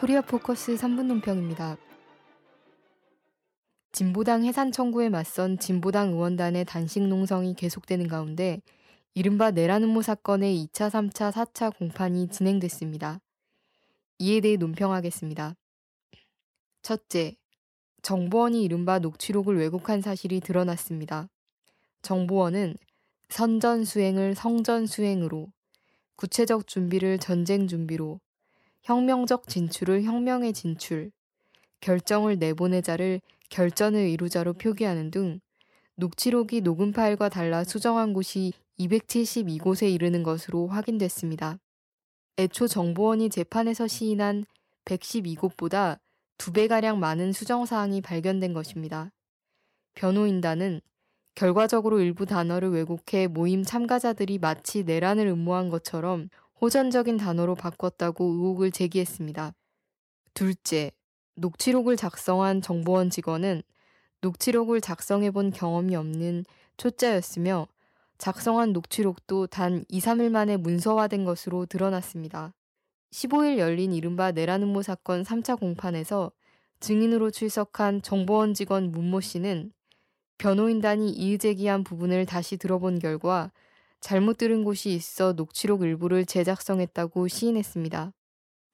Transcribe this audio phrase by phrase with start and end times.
[0.00, 1.76] 코리아 포커스 3분 논평입니다.
[3.90, 8.62] 진보당 해산 청구에 맞선 진보당 의원단의 단식 농성이 계속되는 가운데
[9.14, 13.20] 이른바 내란음모 사건의 2차, 3차, 4차 공판이 진행됐습니다.
[14.20, 15.56] 이에 대해 논평하겠습니다.
[16.82, 17.34] 첫째,
[18.02, 21.28] 정보원이 이른바 녹취록을 왜곡한 사실이 드러났습니다.
[22.02, 22.76] 정보원은
[23.30, 25.48] 선전 수행을 성전 수행으로,
[26.14, 28.20] 구체적 준비를 전쟁 준비로,
[28.82, 31.10] 혁명적 진출을 혁명의 진출,
[31.80, 35.40] 결정을 내보내자를 결전을 이루자로 표기하는 등
[35.96, 41.58] 녹취록이 녹음 파일과 달라 수정한 곳이 272곳에 이르는 것으로 확인됐습니다.
[42.38, 44.44] 애초 정보원이 재판에서 시인한
[44.84, 45.98] 112곳보다
[46.36, 49.10] 두 배가량 많은 수정사항이 발견된 것입니다.
[49.94, 50.80] 변호인단은
[51.34, 56.28] 결과적으로 일부 단어를 왜곡해 모임 참가자들이 마치 내란을 음모한 것처럼
[56.60, 59.54] 호전적인 단어로 바꿨다고 의혹을 제기했습니다.
[60.34, 60.90] 둘째,
[61.36, 63.62] 녹취록을 작성한 정보원 직원은
[64.20, 66.44] 녹취록을 작성해 본 경험이 없는
[66.76, 67.68] 초짜였으며
[68.18, 72.52] 작성한 녹취록도 단 2, 3일 만에 문서화된 것으로 드러났습니다.
[73.12, 76.32] 15일 열린 이른바 내란음모 사건 3차 공판에서
[76.80, 79.72] 증인으로 출석한 정보원 직원 문모 씨는
[80.38, 83.52] 변호인단이 이의제기한 부분을 다시 들어본 결과
[84.00, 88.12] 잘못 들은 곳이 있어 녹취록 일부를 재작성했다고 시인했습니다.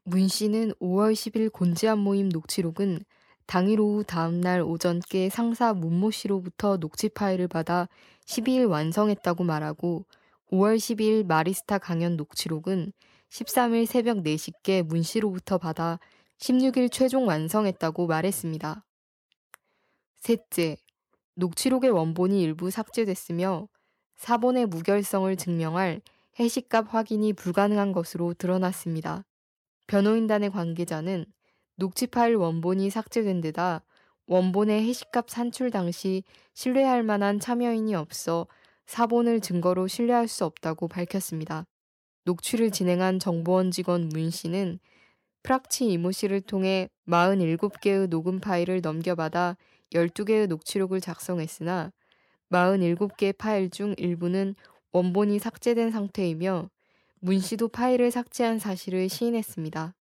[0.04, 3.04] 문 씨는 5월 10일 곤지암 모임 녹취록은
[3.46, 7.88] 당일 오후 다음날 오전께 상사 문모 씨로부터 녹취 파일을 받아
[8.26, 10.04] 12일 완성했다고 말하고
[10.52, 12.92] 5월 12일 마리스타 강연 녹취록은
[13.30, 15.98] 13일 새벽 4시께 문 씨로부터 받아
[16.38, 18.84] 16일 최종 완성했다고 말했습니다.
[20.16, 20.76] 셋째,
[21.34, 23.68] 녹취록의 원본이 일부 삭제됐으며
[24.16, 26.00] 사본의 무결성을 증명할
[26.38, 29.24] 해시값 확인이 불가능한 것으로 드러났습니다.
[29.86, 31.26] 변호인단의 관계자는
[31.76, 33.82] 녹취 파일 원본이 삭제된 데다
[34.26, 36.22] 원본의 해시값 산출 당시
[36.54, 38.46] 신뢰할 만한 참여인이 없어
[38.86, 41.66] 사본을 증거로 신뢰할 수 없다고 밝혔습니다.
[42.24, 44.78] 녹취를 진행한 정보원 직원 문 씨는
[45.42, 49.56] 프락치 이모 씨를 통해 47개의 녹음 파일을 넘겨받아
[49.92, 51.92] 12개의 녹취록을 작성했으나
[52.54, 54.54] 47개 파일 중 일부는
[54.92, 56.70] 원본이 삭제된 상태이며
[57.20, 59.94] 문 씨도 파일을 삭제한 사실을 시인했습니다.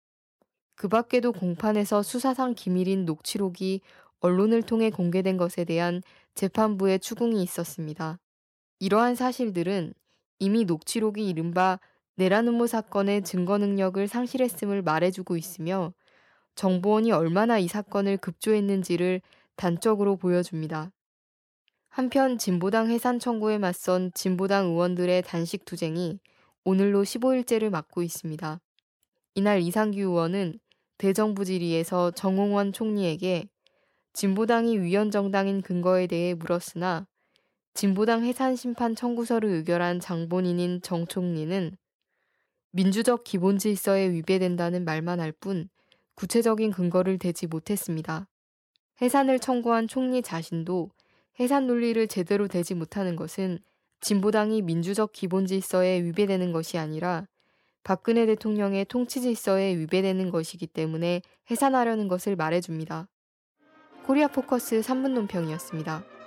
[0.75, 3.83] 그 밖에도 공판에서 수사상 기밀인 녹취록이
[4.21, 6.03] 언론을 통해 공개된 것에 대한
[6.35, 8.19] 재판부의 추궁이 있었습니다.
[8.81, 9.95] 이러한 사실들은
[10.39, 11.79] 이미 녹취록이 이른바
[12.17, 15.93] 내란 음모 사건의 증거 능력을 상실했음을 말해주고 있으며
[16.55, 19.21] 정보원이 얼마나 이 사건을 급조했는지를
[19.57, 20.91] 단적으로 보여줍니다.
[21.91, 26.19] 한편 진보당 해산 청구에 맞선 진보당 의원들의 단식 투쟁이
[26.65, 28.61] 오늘로 15일째를 맞고 있습니다.
[29.35, 30.61] 이날 이상규 의원은
[30.99, 33.49] 대정부 질의에서 정홍원 총리에게
[34.13, 37.07] 진보당이 위헌정당인 근거에 대해 물었으나
[37.75, 41.77] 진보당 해산 심판 청구서를 의결한 장본인인 정 총리는
[42.73, 45.69] 민주적 기본 질서에 위배된다는 말만 할 뿐
[46.15, 48.29] 구체적인 근거를 대지 못했습니다.
[49.03, 50.91] 해산을 청구한 총리 자신도
[51.41, 53.61] 해산 논리를 제대로 대지 못하는 것은
[54.03, 57.27] 진보당이 민주적 기본 질서에 위배되는 것이 아니라
[57.83, 63.09] 박근혜 대통령의 통치 질서에 위배되는 것이기 때문에 해산하려는 것을 말해줍니다.
[64.07, 66.20] 코리아 포커스 3분 논평이었습니다.